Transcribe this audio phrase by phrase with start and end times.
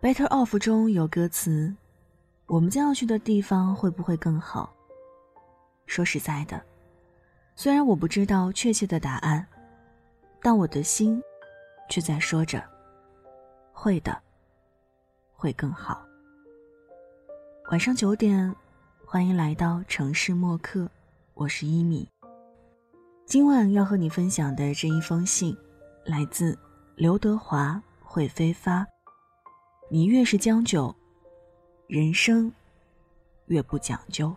[0.00, 1.74] Better Off 中有歌词
[2.46, 4.72] ：“我们将要去的地方会不会更好？”
[5.86, 6.62] 说实在的，
[7.56, 9.44] 虽然我不知道确切的答案，
[10.40, 11.20] 但我的心
[11.88, 12.62] 却在说着
[13.74, 14.16] ：“会的，
[15.32, 16.06] 会更好。”
[17.72, 18.54] 晚上九点，
[19.04, 20.88] 欢迎来到城市默客，
[21.34, 22.08] 我是一米。
[23.26, 25.58] 今晚要和你分享的这一封信，
[26.04, 26.56] 来自
[26.94, 28.86] 刘德华、会飞发。
[29.90, 30.94] 你越是将就，
[31.86, 32.52] 人生
[33.46, 34.36] 越不讲究。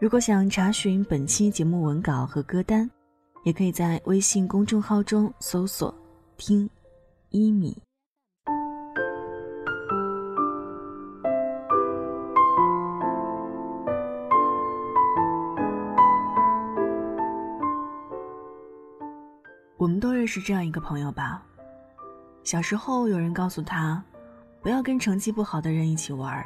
[0.00, 2.90] 如果想查询本期节目文稿和歌单，
[3.44, 5.94] 也可以在微信公众号中搜索
[6.38, 6.70] “听
[7.28, 7.76] 一米”。
[19.76, 21.44] 我们都认识这样一个朋友吧。
[22.48, 24.02] 小时候，有人告诉他，
[24.62, 26.42] 不要跟成绩不好的人一起玩，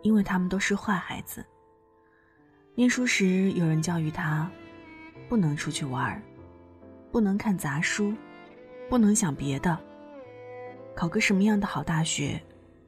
[0.00, 1.44] 因为他们都是坏孩子。
[2.74, 4.50] 念书时，有人教育他，
[5.28, 6.22] 不能出去玩，
[7.12, 8.14] 不能看杂书，
[8.88, 9.78] 不能想别的。
[10.96, 12.40] 考个什么样的好大学，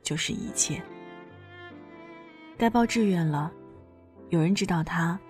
[0.02, 0.82] 就是一切。
[2.56, 3.52] 该报志愿了，
[4.30, 5.20] 有人指导他，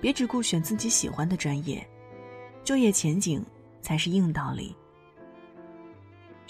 [0.00, 1.88] 别只顾选自己喜欢的专业，
[2.64, 3.46] 就业前景
[3.80, 4.74] 才是硬道理。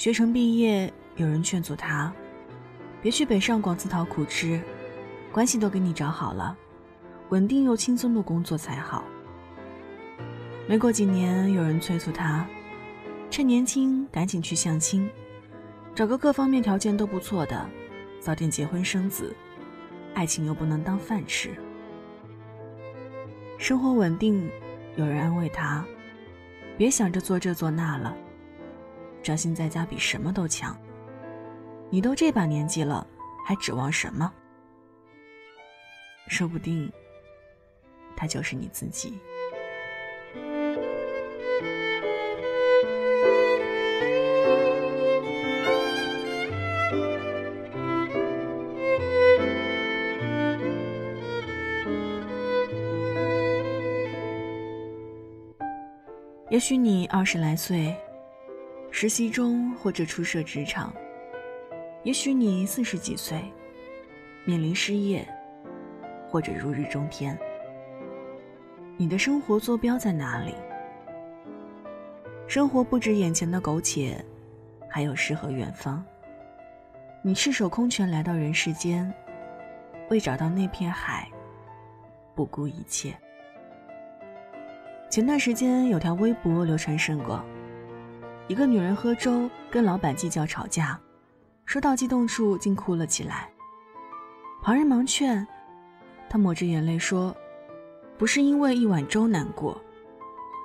[0.03, 2.13] 学成毕业，有人劝阻他，
[3.01, 4.61] 别去北上广自讨苦吃，
[5.31, 6.59] 关系都给你找好了，
[7.29, 9.05] 稳定又轻松的工作才好。
[10.67, 12.45] 没过几年，有人催促他，
[13.31, 15.09] 趁年轻赶紧去相亲，
[15.95, 17.65] 找个各方面条件都不错的，
[18.19, 19.33] 早点结婚生子，
[20.15, 21.51] 爱情又不能当饭吃。
[23.57, 24.51] 生活稳定，
[24.97, 25.85] 有人安慰他，
[26.77, 28.13] 别想着做这做那了。
[29.23, 30.77] 专心在家比什么都强。
[31.91, 33.07] 你都这把年纪了，
[33.47, 34.33] 还指望什么？
[36.29, 36.91] 说不定，
[38.17, 39.19] 他就是你自己。
[56.49, 57.95] 也许你二十来岁。
[59.03, 60.95] 实习中或者初涉职场，
[62.05, 63.43] 也许你四十几岁，
[64.45, 65.27] 面临失业，
[66.29, 67.37] 或者如日中天。
[68.97, 70.55] 你的生活坐标在哪里？
[72.47, 74.25] 生活不止眼前的苟且，
[74.89, 76.01] 还有诗和远方。
[77.25, 79.13] 你赤手空拳来到人世间，
[80.11, 81.29] 为找到那片海，
[82.37, 83.13] 不顾一切。
[85.11, 87.45] 前段时间有条微博流传甚广。
[88.49, 90.99] 一个女人喝粥跟老板计较吵架，
[91.65, 93.49] 说到激动处竟哭了起来。
[94.63, 95.47] 旁人忙劝，
[96.29, 97.35] 她抹着眼泪说
[98.19, 99.81] ：“不是因为一碗粥难过，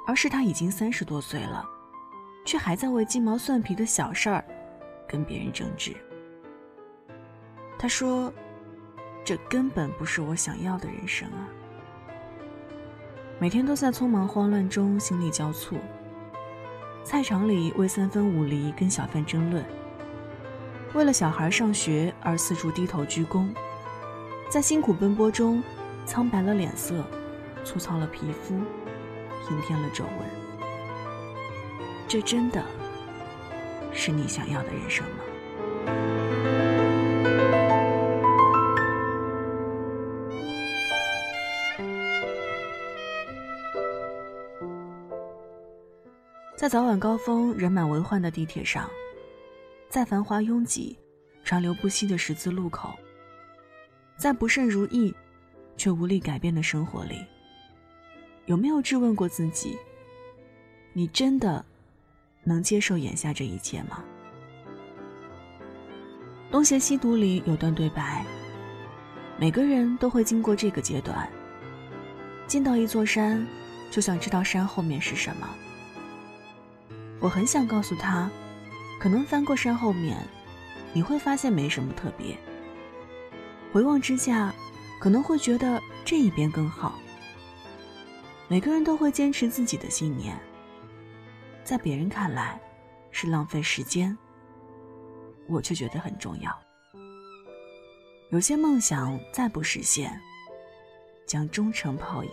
[0.05, 1.63] 而是她已经三十多岁了，
[2.45, 4.43] 却还在为鸡毛蒜皮的小事儿
[5.07, 5.95] 跟别人争执。”
[7.77, 8.33] 她说
[9.23, 11.47] ：“这根本不是我想要的人生啊！
[13.39, 15.77] 每天都在匆忙慌乱中心力交瘁。”
[17.07, 19.63] 菜场里为三分五厘跟小贩争论，
[20.93, 23.47] 为了小孩上学而四处低头鞠躬，
[24.49, 25.63] 在辛苦奔波中，
[26.05, 27.05] 苍白了脸色，
[27.63, 28.59] 粗糙了皮肤，
[29.47, 30.29] 平添了皱纹。
[32.09, 32.61] 这真的
[33.93, 36.26] 是你想要的人生吗？
[46.57, 48.89] 在早晚高峰人满为患的地铁上，
[49.89, 50.97] 在繁华拥挤、
[51.43, 52.95] 川流不息的十字路口，
[54.17, 55.13] 在不甚如意
[55.77, 57.23] 却无力改变的生活里，
[58.47, 59.77] 有没有质问过自己：
[60.93, 61.63] 你真的
[62.43, 64.03] 能接受眼下这一切吗？
[66.51, 68.25] 《东邪西毒》里有段对白：
[69.37, 71.29] 每个人都会经过这个阶段，
[72.47, 73.45] 进到一座山，
[73.91, 75.47] 就想知道山后面是什么。
[77.19, 78.29] 我很想告诉他，
[78.99, 80.17] 可能翻过山后面，
[80.93, 82.37] 你会发现没什么特别。
[83.73, 84.53] 回望之下，
[84.99, 86.99] 可能会觉得这一边更好。
[88.47, 90.39] 每个人都会坚持自己的信念，
[91.63, 92.59] 在别人看来
[93.11, 94.17] 是浪费时间，
[95.47, 96.57] 我却觉得很重要。
[98.29, 100.17] 有些梦想再不实现，
[101.25, 102.31] 将终成泡影。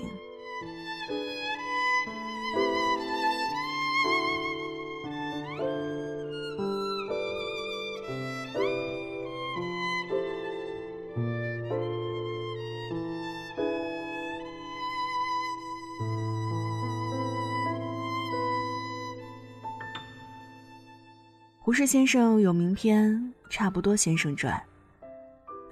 [21.64, 23.10] 胡适先生有名篇
[23.48, 24.54] 《差不多先生传》，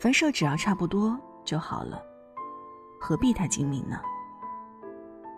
[0.00, 2.02] 凡事只要差不多就好了，
[2.98, 4.00] 何必太精明呢？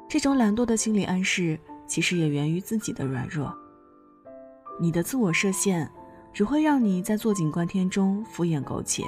[0.08, 1.58] 这种懒惰的心理暗示，
[1.88, 3.52] 其实也源于自己的软弱。
[4.78, 5.90] 你的自我设限，
[6.32, 9.02] 只会让你在坐井观天中敷衍苟且，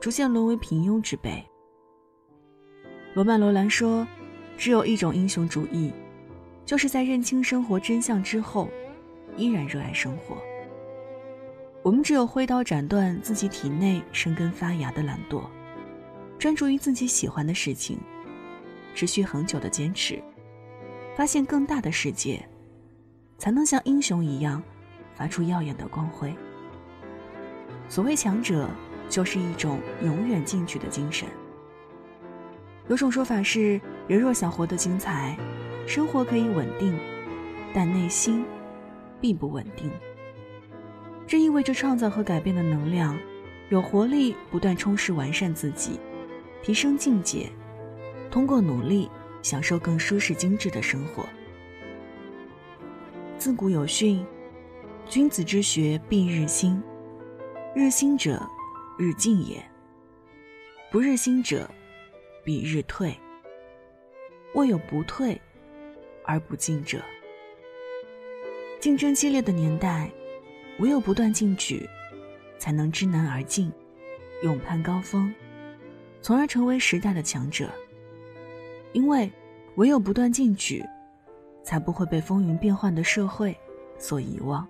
[0.00, 1.48] 逐渐沦为平庸之辈。
[3.14, 4.04] 罗曼·罗兰说
[4.58, 5.92] ：“只有一种英雄主义，
[6.66, 8.68] 就是在认清生活真相之后。”
[9.40, 10.36] 依然热爱生活。
[11.82, 15.44] 我们只有挥刀斩断自己体内生根发芽的懒惰，
[16.38, 17.98] 专注于自己喜欢的事情，
[18.94, 20.22] 持续恒久的坚持，
[21.16, 22.46] 发现更大的世界，
[23.38, 24.62] 才能像英雄一样，
[25.14, 26.34] 发出耀眼的光辉。
[27.88, 28.68] 所谓强者，
[29.08, 31.26] 就是一种永远进取的精神。
[32.88, 35.34] 有种说法是，人若想活得精彩，
[35.86, 36.94] 生活可以稳定，
[37.72, 38.44] 但内心。
[39.20, 39.90] 并不稳定，
[41.26, 43.18] 这意味着创造和改变的能量，
[43.68, 46.00] 有活力，不断充实完善自己，
[46.62, 47.48] 提升境界，
[48.30, 49.10] 通过努力
[49.42, 51.24] 享受更舒适精致的生活。
[53.38, 54.24] 自古有训
[55.08, 56.82] ：“君子之学必日新，
[57.74, 58.40] 日新者
[58.98, 59.58] 日进也；
[60.90, 61.70] 不日新者
[62.44, 63.14] 必日退。
[64.54, 65.40] 未有不退
[66.24, 67.00] 而不进者。”
[68.80, 70.10] 竞争激烈的年代，
[70.78, 71.86] 唯有不断进取，
[72.58, 73.70] 才能知难而进，
[74.42, 75.30] 勇攀高峰，
[76.22, 77.70] 从而成为时代的强者。
[78.94, 79.30] 因为
[79.74, 80.82] 唯有不断进取，
[81.62, 83.54] 才不会被风云变幻的社会
[83.98, 84.66] 所遗忘，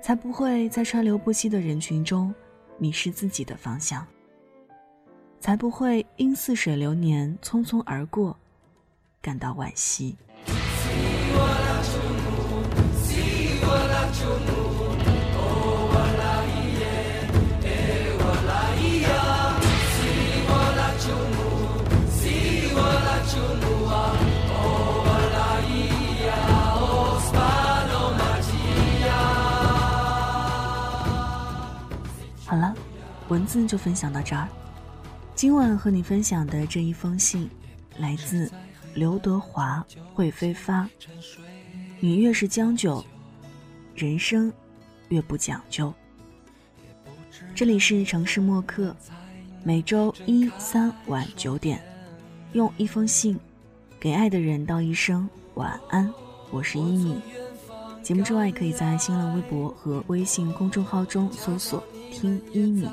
[0.00, 2.32] 才不会在川流不息的人群中
[2.78, 4.06] 迷失自己的方向，
[5.40, 8.38] 才不会因似水流年匆匆而过
[9.20, 10.16] 感到惋惜。
[32.44, 32.74] 好了，
[33.28, 34.46] 文字就分享到这儿。
[35.34, 37.48] 今晚和你分享的这一封信，
[37.96, 38.52] 来自
[38.92, 39.82] 刘德华、
[40.12, 40.86] 会飞发。
[41.98, 43.02] 你越是将就，
[43.94, 44.52] 人生
[45.08, 45.92] 越不讲究。
[47.54, 48.94] 这里是城市默客，
[49.62, 51.82] 每周一、三晚九点，
[52.52, 53.38] 用一封信
[54.00, 56.12] 给爱的人道一声晚安。
[56.50, 57.20] 我是依米。
[58.02, 61.82] 节目之外，可以在新浪微博和微信公众号中搜索。
[62.10, 62.88] 听依米，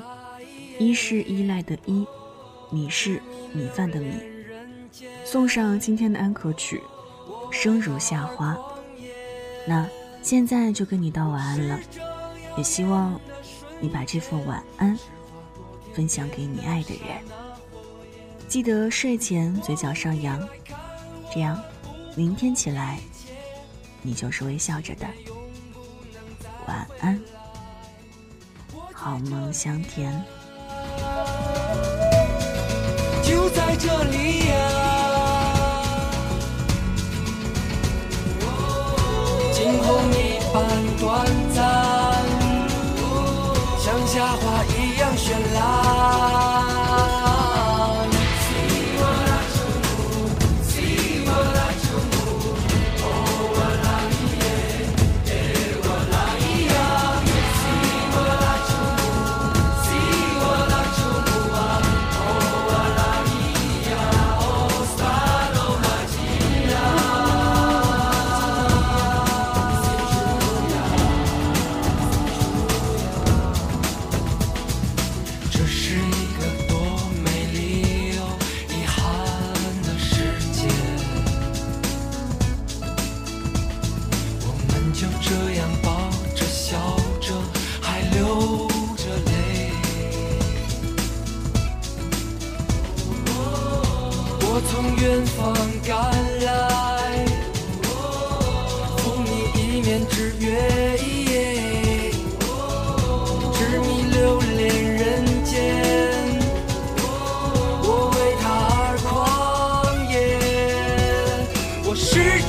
[0.78, 2.06] 依是依赖的依，
[2.70, 3.20] 米是
[3.52, 4.14] 米饭的米。
[5.24, 6.80] 送上今天的安可曲，
[7.50, 8.56] 生如夏花。
[9.66, 9.86] 那
[10.22, 11.80] 现在就跟你道晚安了，
[12.56, 13.20] 也希望
[13.80, 14.96] 你把这份晚安
[15.94, 17.22] 分享给你爱的人。
[18.48, 20.48] 记得睡前嘴角上扬，
[21.32, 21.60] 这样
[22.16, 22.98] 明天起来
[24.02, 25.06] 你就是微笑着的。
[26.66, 27.20] 晚安。
[28.92, 30.22] 好梦香甜，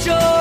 [0.04, 0.41] 再